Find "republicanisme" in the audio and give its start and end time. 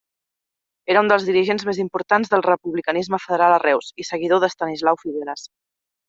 2.47-3.19